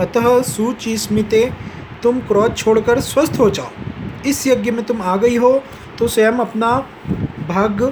अतः 0.00 0.40
सुचिस्मिते 0.42 1.50
तुम 2.02 2.20
क्रोध 2.20 2.56
छोड़कर 2.56 3.00
स्वस्थ 3.00 3.38
हो 3.38 3.48
जाओ। 3.50 3.70
इस 4.26 4.46
यज्ञ 4.46 4.70
में 4.70 4.84
तुम 4.84 5.02
आ 5.02 5.16
गई 5.16 5.36
हो 5.36 5.52
तो 5.98 6.08
स्वयं 6.08 6.38
अपना 6.38 6.70
भाग 7.48 7.82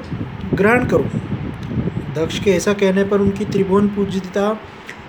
ग्रहण 0.54 0.86
करो। 0.86 1.04
दक्ष 2.16 2.38
के 2.38 2.50
ऐसा 2.50 2.72
कहने 2.72 3.04
पर 3.04 3.20
उनकी 3.20 3.44
त्रिभुवन 3.44 3.88
पूजिता 3.88 4.52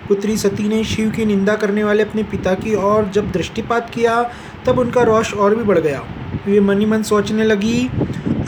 पुत्री 0.08 0.36
सती 0.36 0.68
ने 0.68 0.82
शिव 0.84 1.10
की 1.10 1.24
निंदा 1.24 1.54
करने 1.54 1.84
वाले 1.84 2.02
अपने 2.02 2.22
पिता 2.22 2.54
की 2.54 2.74
और 2.74 3.08
जब 3.10 3.30
दृष्टिपात 3.32 3.90
किया, 3.90 4.22
तब 4.66 4.78
उनका 4.78 5.02
रोष 5.02 5.32
और 5.34 5.54
भी 5.54 5.64
बढ़ 5.64 5.78
गया। 5.78 6.02
वे 6.46 6.60
मनी 6.60 6.86
मन 6.86 7.02
सोचने 7.02 7.44
लगी 7.44 7.90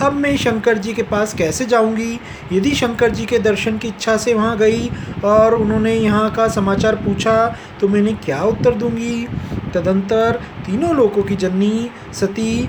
अब 0.03 0.13
मैं 0.13 0.37
शंकर 0.37 0.79
जी 0.79 0.93
के 0.95 1.03
पास 1.03 1.35
कैसे 1.35 1.65
जाऊँगी? 1.65 2.19
यदि 2.53 2.71
शंकर 2.71 3.11
जी 3.11 3.27
के 3.27 3.39
दर्शन 3.39 3.77
की 3.79 3.89
इच्छा 3.89 4.17
से 4.17 4.35
वहाँ 4.35 4.57
गई 4.59 4.91
और 5.25 5.55
उन्होंने 5.55 5.95
यहाँ 5.95 6.31
का 6.35 6.47
समाचार 6.49 6.97
पूछा 6.97 7.35
तो 7.81 7.89
मैंने 7.89 8.13
क्या 8.25 8.43
उत्तर 8.43 8.75
दूँगी? 8.75 9.27
तदंतर 9.75 10.41
तीनों 10.67 10.95
लोगों 10.97 11.23
की 11.23 11.37
जननी 11.37 11.91
सती 12.13 12.69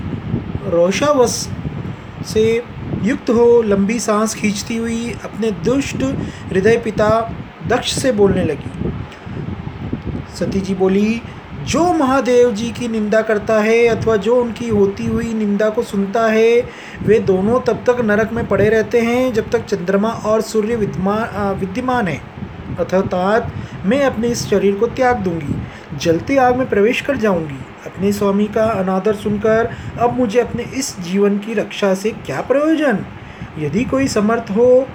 रोषावश 0.66 1.48
से 2.26 2.44
युक्त 3.02 3.30
हो 3.30 3.62
लंबी 3.62 3.98
सांस 4.00 4.34
खींचती 4.34 4.76
हुई 4.76 5.12
अपने 5.24 5.50
दुष्ट 5.64 6.02
हृदय 6.52 6.76
पिता 6.76 7.08
दक्ष 7.66 7.92
से 7.92 8.12
बोलने 8.12 8.44
लगी। 8.44 8.92
सती 10.38 10.60
जी 10.60 10.74
बोली 10.74 11.20
जो 11.64 11.92
महादेव 11.92 12.50
जी 12.52 12.70
की 12.70 12.88
निंदा 12.88 13.20
करता 13.22 13.58
है 13.60 13.86
अथवा 13.88 14.16
जो 14.16 14.36
उनकी 14.36 14.68
होती 14.68 15.06
हुई 15.06 15.32
निंदा 15.34 15.68
को 15.70 15.82
सुनता 15.82 16.26
है, 16.26 16.60
वे 17.02 17.18
दोनों 17.20 17.60
तब 17.60 17.82
तक 17.86 18.00
नरक 18.04 18.32
में 18.32 18.46
पड़े 18.48 18.68
रहते 18.68 19.00
हैं 19.00 19.32
जब 19.32 19.50
तक 19.50 19.64
चंद्रमा 19.64 20.08
और 20.08 20.40
सूर्य 20.42 20.76
विद्यमान 20.76 21.56
विद्यमान 21.60 22.08
है। 22.08 22.20
अर्थात 22.78 23.52
मैं 23.86 24.04
अपने 24.04 24.28
इस 24.28 24.46
शरीर 24.46 24.74
को 24.76 24.86
त्याग 24.88 25.16
दूँगी, 25.18 25.54
जलती 25.98 26.36
आग 26.36 26.56
में 26.56 26.68
प्रवेश 26.68 27.00
कर 27.00 27.16
जाऊँगी। 27.16 27.58
अपने 27.86 28.12
स्वामी 28.12 28.46
का 28.46 28.64
अनादर 28.72 29.14
सुनकर 29.14 29.70
अब 29.98 30.16
मुझे 30.18 30.40
अपने 30.40 30.62
इस 30.74 30.96
जीवन 31.00 31.38
की 31.38 31.54
रक्षा 31.54 31.94
से 31.94 32.10
क्या 32.26 32.40
प्रयोजन? 32.40 33.04
यदि 33.58 33.84
कोई 33.84 34.08
समर्थ 34.08 34.50
हो 34.50 34.86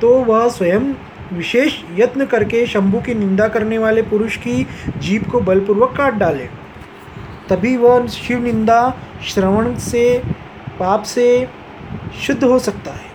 तो 0.00 0.14
वह 0.24 0.48
स्वयं 0.48 0.92
विशेष 1.32 1.76
यत्न 1.96 2.26
करके 2.26 2.64
शंभु 2.66 3.00
की 3.00 3.14
निंदा 3.14 3.48
करने 3.48 3.78
वाले 3.78 4.02
पुरुष 4.02 4.36
की 4.36 4.66
जीप 4.98 5.28
को 5.28 5.40
बलपूर्वक 5.40 5.94
काट 5.96 6.14
डाले। 6.14 6.48
तभी 7.48 7.76
वह 7.76 8.06
शिव 8.06 8.42
निंदा 8.42 8.96
श्रवण 9.24 9.74
से, 9.76 10.22
पाप 10.80 11.02
से 11.02 11.48
शुद्ध 12.20 12.42
हो 12.44 12.58
सकता 12.58 12.90
है। 12.90 13.08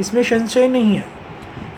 इसमें 0.00 0.22
संशय 0.22 0.68
नहीं 0.68 0.96
है। 0.96 1.04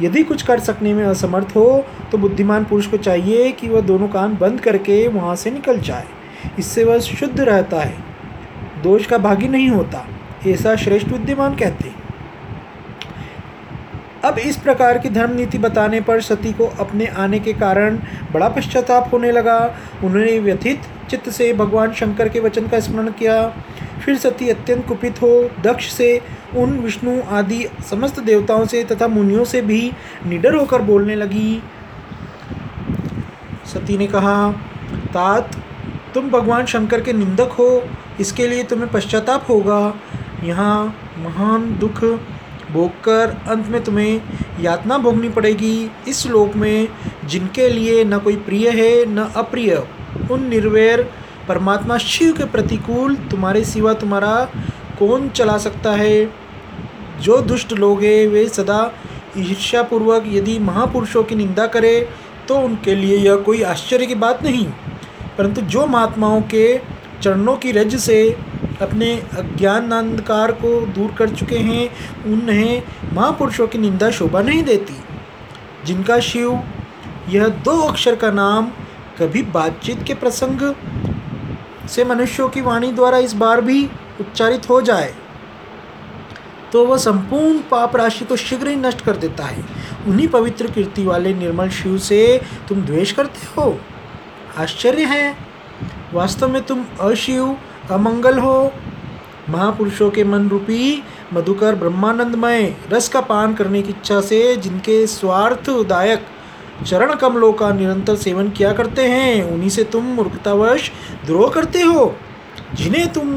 यदि 0.03 0.23
कुछ 0.23 0.43
कर 0.43 0.61
सकने 0.61 0.93
में 0.95 1.05
असमर्थ 1.05 1.53
हो 1.57 1.85
तो 2.13 2.19
बुद्धिमान 2.19 2.65
पुरुष 2.65 2.87
को 2.87 2.97
चाहिए 2.97 3.51
कि 3.53 3.69
वह 3.69 3.81
दोनों 3.81 4.09
कान 4.09 4.37
बंद 4.37 4.61
करके 4.61 5.07
वहाँ 5.09 5.37
से 5.37 5.51
निकल 5.51 5.79
जाए। 5.81 6.05
इससे 6.59 6.85
वह 6.85 6.99
शुद्ध 6.99 7.41
रहता 7.41 7.81
है। 7.81 7.95
दोष 8.83 9.07
का 9.07 9.19
भागी 9.19 9.49
नहीं 9.49 9.69
होता, 9.69 10.07
ऐसा 10.47 10.75
श्रेष्ठ 10.77 11.09
विद्यमान 11.09 11.55
कहते 11.57 11.89
हैं। 11.89 12.06
अब 14.27 14.39
इस 14.39 14.57
प्रकार 14.57 14.99
की 14.99 15.09
धर्म 15.09 15.33
नीति 15.33 15.59
बताने 15.59 16.01
पर 16.01 16.21
सती 16.21 16.53
को 16.53 16.67
अपने 16.67 17.07
आने 17.07 17.39
के 17.39 17.53
कारण 17.53 17.97
बड़ा 18.33 18.49
पश्चाताप 18.49 19.11
होने 19.13 19.33
लगा। 19.33 19.59
उन्होंने 20.05 20.39
व्यथित 20.39 20.83
चित्त 21.11 21.31
से 21.31 21.53
भगवान 21.53 21.93
शंकर 21.93 22.29
के 22.29 22.41
वचन 22.41 22.67
का 22.69 22.81
स्मरण 22.81 23.11
किया। 23.11 23.49
फिर 24.05 24.17
सती 24.19 24.49
अत्यंत 24.51 24.87
कुपित 24.87 25.23
हो, 25.23 25.51
दक्ष 25.63 25.93
से, 25.93 26.23
उन 26.57 26.79
विष्णु 26.79 27.21
आदि 27.29 27.67
समस्त 27.91 28.21
देवताओं 28.21 28.67
से 28.67 28.85
तथा 28.85 29.09
मुनियों 29.09 29.45
से 29.45 29.63
भी 29.63 29.93
निडर 30.27 30.55
होकर 30.55 30.83
बोलने 30.83 31.15
लगी। 31.15 31.63
सती 33.67 33.99
ने 33.99 34.07
कहा, 34.07 34.53
तात, 35.15 35.57
तुम 36.15 36.31
भगवान 36.31 36.67
शंकर 36.67 37.01
के 37.01 37.13
निंदक 37.13 37.53
हो। 37.53 37.89
इसके 38.21 38.47
लिए 38.47 38.63
तुम्हें 38.65 38.91
पश्चाताप 38.91 39.47
होगा। 39.49 39.95
यहाँ 40.45 40.97
महान 41.19 41.79
दुख 41.79 42.21
भोगकर 42.73 43.37
अंत 43.49 43.67
में 43.67 43.83
तुम्हें 43.85 44.21
यातना 44.61 44.99
भोगनी 44.99 45.29
पड़ेगी 45.29 45.91
इस 46.09 46.27
लोक 46.27 46.57
में, 46.57 46.89
जिनके 47.25 47.69
लिए 47.69 48.05
न 48.05 48.19
कोई 48.19 48.37
प्रिय 48.37 48.69
है, 48.71 49.05
न 49.07 49.29
अप्रिय। 49.37 49.87
उन 50.31 50.47
निर्वैर 50.49 51.03
परमात्मा 51.49 51.99
शिव 51.99 52.33
के 52.33 52.45
प्रतिकूल, 52.45 53.15
तुम्हारे 53.15 53.65
सिवा 53.65 53.93
तुम्हारा 53.93 54.35
कौन 54.99 55.29
चला 55.29 55.59
सकता 55.59 55.93
है? 55.93 56.33
जो 57.21 57.41
दुष्ट 57.43 57.73
लोग 57.73 58.03
हैं, 58.03 58.27
वे 58.29 58.49
सदा 58.49 58.93
ईर्ष्यापूर्वक 59.39 60.25
यदि 60.27 60.59
महापुरुषों 60.59 61.23
की 61.25 61.35
निंदा 61.35 61.67
करें 61.67 62.07
तो 62.49 62.55
उनके 62.55 62.95
लिए 62.95 63.17
यह 63.19 63.37
कोई 63.37 63.63
आश्चर्य 63.63 64.07
की 64.07 64.15
बात 64.15 64.43
नहीं। 64.43 64.67
परंतु 65.39 65.61
जो 65.61 65.87
महात्माओं 65.87 66.41
के 66.43 66.81
चरणों 67.23 67.57
की 67.57 67.73
रज 67.73 67.97
से 67.97 68.37
अपने 68.83 69.13
अज्ञान 69.39 69.91
अंधकार 69.93 70.53
को 70.53 70.81
दूर 70.87 71.13
कर 71.13 71.31
चुके 71.31 71.59
हैं, 71.59 71.89
उन्हें 72.25 72.83
महापुरुषों 73.13 73.67
की 73.69 73.79
निंदा, 73.79 74.11
शोभा 74.11 74.43
नहीं 74.43 74.63
देती। 74.63 74.97
जिनका 75.85 76.19
शिव, 76.21 76.63
यह 77.29 77.49
दो 77.49 77.81
अक्षर 77.83 78.17
का 78.17 78.31
नाम, 78.31 78.71
कभी 79.19 79.43
बातचीत 79.43 80.03
के 80.03 80.15
प्रसंग 80.15 80.75
से 81.89 82.05
मनुष्यों 82.05 82.49
की 82.49 82.61
वाणी 82.61 82.93
द्वारा 82.93 83.19
इस 83.19 83.33
बार 83.35 83.61
भी 83.61 83.85
उच्चारित 84.21 84.69
हो 84.71 84.81
जाए 84.83 85.15
तो 86.73 86.85
वह 86.87 86.97
संपूर्ण 86.97 87.59
पाप 87.71 87.97
राशि 87.97 88.25
को 88.25 88.37
शीघ्र 88.37 88.69
ही 88.69 88.77
नष्ट 88.77 89.01
कर 89.01 89.17
देता 89.17 89.45
है। 89.45 89.65
उन्हीं 90.07 90.27
पवित्र 90.29 90.71
कीर्ति 90.71 91.05
वाले 91.05 91.33
निर्मल 91.35 91.69
शिव 91.69 91.97
से 91.99 92.41
तुम 92.69 92.81
द्वेष 92.83 93.13
करते 93.13 93.47
हो? 93.57 93.79
आश्चर्य 94.59 95.05
है। 95.05 95.37
वास्तव 96.15 96.49
में 96.49 96.63
तुम 96.63 96.85
अशिव 97.01 97.57
अमंगल 97.91 98.39
हो। 98.39 98.73
महापुरुषों 99.51 100.11
के 100.11 100.25
मन 100.25 100.49
रूपी, 100.49 101.03
मधुकर, 101.33 101.75
ब्रह्मानंदमय, 101.75 102.77
रस 102.93 103.09
का 103.09 103.21
पान 103.21 103.55
करने 103.55 103.83
की 103.83 103.91
इच्छा 103.91 104.21
से 104.21 104.57
जिनके 104.57 105.07
स्वार्थदायक 105.07 106.27
चरण 106.87 107.15
कमलों 107.15 107.53
का 107.53 107.73
निरंतर 107.73 108.17
सेवन 108.17 108.51
किया 108.51 108.73
करते 108.73 109.03
हैं, 109.03 109.45
उन्हीं 109.45 109.69
से 109.69 109.85
तुम 109.85 110.05
मूर्खतावश 110.05 110.91
द्रोह 111.27 111.51
करते 111.51 111.81
हो। 111.81 112.15
जिन्हें 112.75 113.13
तुम 113.13 113.29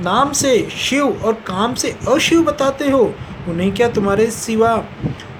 नाम 0.00 0.32
से 0.32 0.68
शिव 0.70 1.20
और 1.24 1.32
काम 1.32 1.74
से 1.74 1.96
अशिव 2.08 2.42
बताते 2.42 2.90
हो, 2.90 3.14
उन्हें 3.48 3.74
क्या 3.74 3.88
तुम्हारे 3.88 4.30
सिवा 4.30 4.84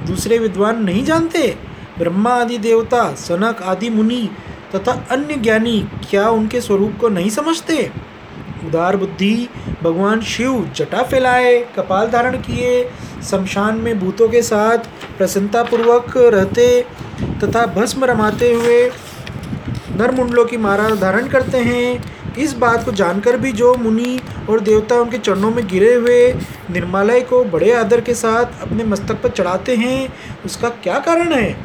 दूसरे 0.07 0.39
विद्वान 0.39 0.85
नहीं 0.85 1.05
जानते? 1.05 1.57
ब्रह्मा 1.99 2.31
आदि 2.31 2.59
देवता, 2.59 3.15
सनक 3.15 3.63
आदि 3.63 3.91
मुनि 3.91 4.29
तथा 4.75 5.07
अन्य 5.11 5.35
ज्ञानी 5.35 5.89
क्या 6.11 6.29
उनके 6.29 6.61
स्वरूप 6.61 6.95
को 7.01 7.09
नहीं 7.09 7.31
समझते? 7.31 7.91
उदार 8.67 8.97
बुद्धि, 8.97 9.49
भगवान 9.83 10.21
शिव 10.21 10.71
जटा 10.77 11.03
फैलाए, 11.03 11.61
कपाल 11.77 12.09
धारण 12.09 12.37
किए, 12.37 12.91
शमशान 13.31 13.77
में 13.77 14.01
भूतों 14.01 14.29
के 14.29 14.43
साथ 14.43 14.79
प्रसन्नतापूर्वक 15.19 16.17
रहते 16.17 16.87
तथा 17.45 17.67
भस्म 17.67 18.05
रमाते 18.05 18.53
हुए 18.53 18.91
नरमुंडलों 19.97 20.45
की 20.45 20.57
मारा 20.57 20.89
धारण 20.91 21.29
करते 21.29 21.59
हैं। 21.59 22.15
इस 22.35 22.53
बात 22.53 22.85
को 22.85 22.93
जानकर 22.93 23.37
भी 23.37 23.53
जो 23.53 23.75
मुनि 23.75 24.21
और 24.51 24.61
देवता 24.61 24.95
उनके 24.95 25.19
चरणों 25.19 25.51
में 25.51 25.67
गिरे 25.67 25.95
हुए 25.95 26.33
निर्मालय 26.71 27.21
को 27.21 27.45
बड़े 27.45 27.73
आदर 27.73 28.01
के 28.01 28.15
साथ 28.15 28.63
अपने 28.63 28.85
मस्तक 28.85 29.23
पर 29.23 29.29
चढ़ाते 29.29 29.77
हैं, 29.77 30.15
उसका 30.45 30.69
क्या 30.69 30.99
कारण 30.99 31.33
है? 31.33 31.57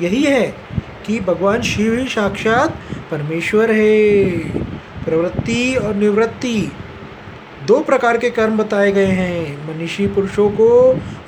यही 0.00 0.22
है। 0.22 0.67
कि 1.08 1.20
भगवान 1.20 1.62
शिव 1.62 1.94
ही 1.94 2.08
साक्षात 2.08 2.78
परमेश्वर 3.10 3.70
है। 3.70 4.38
प्रवृत्ति 5.04 5.74
और 5.74 5.94
निवृत्ति 5.94 6.72
दो 7.66 7.80
प्रकार 7.80 8.16
के 8.16 8.30
कर्म 8.30 8.58
बताए 8.58 8.92
गए 8.92 9.06
हैं। 9.06 9.68
मनीषी 9.68 10.06
पुरुषों 10.06 10.50
को 10.50 10.68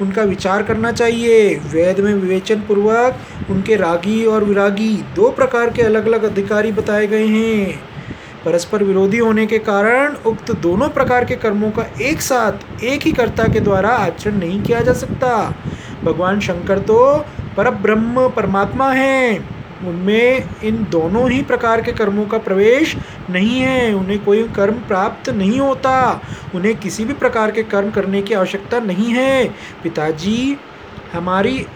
उनका 0.01 0.23
विचार 0.23 0.63
करना 0.63 0.93
चाहिए। 0.93 1.55
वेद 1.73 2.01
में 2.01 2.15
विवेचन 2.15 2.61
पूर्वक 2.61 3.51
उनके 3.51 3.77
रागी 3.77 4.25
और 4.25 4.45
विरागी 4.45 4.97
दो 5.17 5.31
प्रकार 5.31 5.71
के 5.71 5.83
अलग 5.83 6.07
अलग 6.07 6.23
अधिकारी 6.23 6.73
बताए 6.73 7.07
गए 7.07 7.27
हैं। 7.27 7.81
परस्पर 8.45 8.85
विरोधी 8.85 9.19
होने 9.19 9.47
के 9.47 9.59
कारण 9.59 10.15
उक्त 10.27 10.53
दोनों 10.53 10.89
प्रकार 10.89 11.25
के 11.25 11.37
कर्मों 11.37 11.71
का 11.71 11.85
एक 12.03 12.21
साथ, 12.21 12.85
एक 12.85 13.03
ही 13.03 13.13
कर्ता 13.13 13.45
के 13.45 13.61
द्वारा 13.61 13.89
आचरण 13.89 14.39
नहीं 14.39 14.63
किया 14.63 14.81
जा 14.81 14.93
सकता। 14.93 15.55
भगवान 16.05 16.41
शंकर 16.41 16.79
तो 16.79 17.25
परब्रह्म 17.57 18.29
परमात्मा 18.29 18.91
हैं। 18.93 19.60
उनमें 19.87 20.49
इन 20.65 20.87
दोनों 20.91 21.31
ही 21.31 21.43
प्रकार 21.43 21.81
के 21.81 21.93
कर्मों 21.93 22.27
का 22.27 22.39
प्रवेश 22.39 22.97
नहीं 23.31 23.61
है। 23.61 23.95
उन्हें 23.95 24.25
कोई 24.25 24.43
कर्म 24.43 24.75
प्राप्त 24.75 25.31
नहीं 25.31 25.61
होता। 25.61 26.21
उन्हें 26.55 26.77
किसी 26.77 27.05
भी 27.05 27.13
प्रकार 27.13 27.51
के 27.51 27.63
कर्म 27.63 27.91
करने 27.91 28.23
की 28.23 28.35
आवश्यकता 28.35 28.81
नहीं 28.81 29.07
है। 29.07 29.49
पिताजी, 29.83 30.57
हमारी 31.13 31.67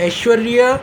ऐश्वर्य 0.00 0.80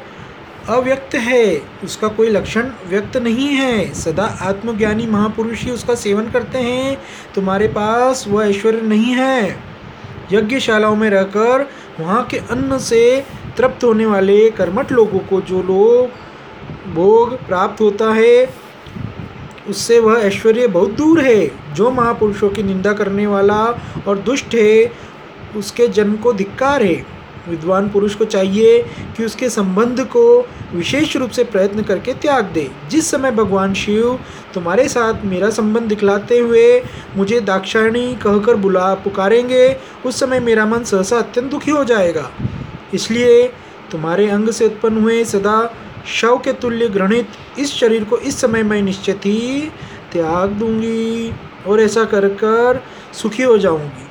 अव्यक्त 0.70 1.16
है। 1.16 1.62
उसका 1.84 2.08
कोई 2.08 2.30
लक्षण 2.30 2.70
व्यक्त 2.90 3.18
नहीं 3.18 3.48
है। 3.48 3.94
सदा 3.94 4.38
आत्मज्ञानी 4.42 5.06
महापुरुष 5.08 5.64
ही 5.64 5.72
उसका 5.72 5.96
सेवन 5.96 6.32
करते 6.32 6.58
हैं। 6.58 7.02
तुम्हारे 7.36 7.68
पास 7.68 8.25
वह 8.28 8.50
ऐश्वर्य 8.50 8.82
नहीं 8.82 9.14
है। 9.14 9.60
यज्ञशालाओं 10.32 10.96
में 10.96 11.10
रहकर 11.10 11.70
वहाँ 12.00 12.24
के 12.24 12.38
अन्न 12.38 12.78
से 12.78 13.25
तृप्त 13.57 13.84
होने 13.84 14.06
वाले 14.06 14.50
कर्मठ 14.50 14.92
लोगों 14.92 15.19
को 15.19 15.42
जो 15.42 15.62
लोग 15.63 16.94
भोग 16.94 17.34
प्राप्त 17.48 17.81
होता 17.81 18.13
है, 18.13 18.50
उससे 19.69 20.00
वह 20.00 20.19
ऐश्वर्य 20.19 20.68
बहुत 20.68 20.90
दूर 20.90 21.19
है। 21.22 21.51
जो 21.75 21.92
महापुरुषों 21.92 22.50
की 22.50 22.63
निंदा 22.63 22.94
करने 22.94 23.28
वाला 23.28 23.63
और 24.07 24.18
दुष्ट 24.18 24.56
है, 24.56 24.92
उसके 25.56 25.88
जन्म 25.88 26.16
को 26.16 26.34
धिक्कार 26.34 26.84
है। 26.84 27.19
विद्वान 27.50 27.90
पुरुष 27.90 28.16
को 28.16 28.25
चाहिए 28.25 28.81
कि 29.18 29.25
उसके 29.25 29.50
संबंध 29.50 30.00
को 30.06 30.24
विशेष 30.74 31.16
रूप 31.18 31.30
से 31.30 31.44
प्रयत्न 31.44 31.84
करके 31.84 32.13
त्याग 32.13 32.46
दे। 32.46 32.69
जिस 32.90 33.10
समय 33.12 33.31
भगवान 33.31 33.74
शिव 33.74 34.19
तुम्हारे 34.54 34.88
साथ 34.88 35.25
मेरा 35.25 35.50
संबंध 35.50 35.84
दिखलाते 35.84 36.40
हुए 36.40 36.84
मुझे 37.16 37.40
दाक्षायणी 37.42 38.16
कहकर 38.16 38.56
बुला, 38.56 38.94
पुकारेंगे, 38.94 39.75
उस 40.06 40.19
समय 40.19 40.40
मेरा 40.40 40.66
मन 40.66 40.84
सहसा 40.84 41.18
अत्यंत 41.18 41.51
दुखी 41.51 41.72
हो 41.72 41.84
जाएगा। 41.84 42.30
इसलिए 42.94 43.47
तुम्हारे 43.91 44.30
अंग 44.30 44.50
से 44.50 44.65
उत्पन्न 44.65 44.97
हुए 44.97 45.24
सदा 45.24 45.74
शव 46.07 46.38
के 46.38 46.53
तुल्य 46.53 46.88
घृणित 46.88 47.27
इस 47.59 47.74
शरीर 47.74 48.03
को 48.03 48.18
इस 48.18 48.41
समय 48.41 48.63
मैं 48.63 48.81
निश्चित 48.81 49.25
ही 49.25 49.71
त्याग 50.12 50.50
दूँगी 50.50 51.31
और 51.68 51.81
ऐसा 51.81 52.03
कर 52.03 52.27
कर 52.30 52.83
सुखी 53.13 53.44
हो 53.44 53.57
जाऊँगी। 53.57 54.07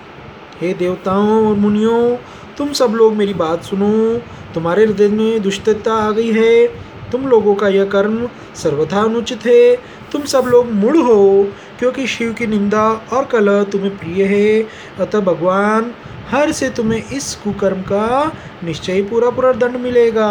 हे 0.61 0.75
देवताओं 0.75 1.49
और 1.49 1.55
मुनियों, 1.55 2.17
तुम 2.59 2.73
सब 2.73 2.91
लोग 2.91 3.15
मेरी 3.15 3.35
बात 3.35 3.63
सुनो। 3.63 4.19
तुम्हारे 4.55 4.85
हृदय 4.85 5.09
में 5.09 5.43
दुष्टता 5.43 5.95
आ 5.95 6.11
गई 6.11 6.33
है। 6.33 6.67
तुम 7.13 7.27
लोगों 7.27 7.55
का 7.55 7.69
यह 7.69 7.85
कर्म 7.85 8.29
सर्वथा 8.55 9.03
अनुचित 9.03 9.47
है। 9.47 9.77
तुम 10.13 10.23
सब 10.23 10.45
लोग 10.49 10.73
मूढ़ 10.73 10.97
हो, 10.97 11.49
क्योंकि 11.79 12.07
शिव 12.07 12.33
की 12.33 12.47
निंदा 12.47 13.07
और 13.13 13.25
कलह 13.25 13.63
तुम्हें 13.63 13.99
प्रिय 13.99 14.25
है। 14.25 14.67
अतः 15.01 15.21
भगवान 15.21 15.93
हर 16.31 16.53
से 16.53 16.69
तुम्हें 16.71 17.03
इस 17.03 17.35
कुकर्म 17.35 17.81
का 17.83 18.33
निश्चय 18.65 19.03
पूरा 19.03 19.31
पूरा 19.31 19.53
दंड 19.53 19.77
मिलेगा। 19.77 20.29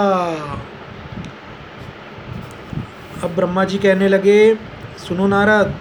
अब 3.23 3.35
ब्रह्मा 3.35 3.63
जी 3.63 3.77
कहने 3.77 4.07
लगे, 4.07 4.55
सुनो 5.07 5.27
नारद, 5.27 5.73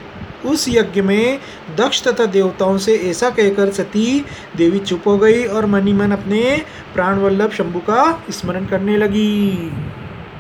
उस 0.47 0.69
यज्ञ 0.69 1.01
में 1.01 1.39
दक्ष 1.77 2.03
तथा 2.03 2.25
देवताओं 2.27 2.79
से 2.79 2.95
ऐसा 3.11 3.31
कहकर 3.31 3.71
सती 3.73 4.25
देवी 4.57 4.79
चुप 4.79 5.07
हो 5.07 5.17
गई 5.19 5.45
और 5.45 5.67
मनी 5.67 5.93
मन 5.93 6.11
अपने 6.11 6.43
प्राणवल्लभ 6.95 7.53
शंभु 7.53 7.79
का 7.81 8.03
स्मरण 8.31 8.67
करने 8.67 8.97
लगी। 8.97 9.57